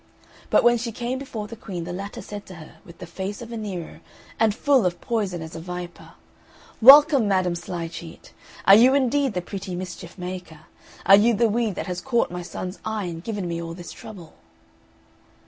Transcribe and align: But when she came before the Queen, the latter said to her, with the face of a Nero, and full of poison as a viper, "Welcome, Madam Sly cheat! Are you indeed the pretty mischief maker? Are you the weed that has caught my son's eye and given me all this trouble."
But 0.49 0.63
when 0.63 0.79
she 0.79 0.91
came 0.91 1.19
before 1.19 1.45
the 1.47 1.55
Queen, 1.55 1.83
the 1.83 1.93
latter 1.93 2.23
said 2.23 2.47
to 2.47 2.55
her, 2.55 2.77
with 2.83 2.97
the 2.97 3.05
face 3.05 3.39
of 3.39 3.51
a 3.51 3.55
Nero, 3.55 3.99
and 4.39 4.55
full 4.55 4.83
of 4.87 4.99
poison 4.99 5.43
as 5.43 5.55
a 5.55 5.59
viper, 5.59 6.13
"Welcome, 6.81 7.27
Madam 7.27 7.53
Sly 7.53 7.87
cheat! 7.87 8.33
Are 8.65 8.73
you 8.73 8.95
indeed 8.95 9.35
the 9.35 9.43
pretty 9.43 9.75
mischief 9.75 10.17
maker? 10.17 10.61
Are 11.05 11.15
you 11.15 11.35
the 11.35 11.49
weed 11.49 11.75
that 11.75 11.85
has 11.85 12.01
caught 12.01 12.31
my 12.31 12.41
son's 12.41 12.79
eye 12.83 13.03
and 13.05 13.23
given 13.23 13.47
me 13.47 13.61
all 13.61 13.75
this 13.75 13.91
trouble." 13.91 14.33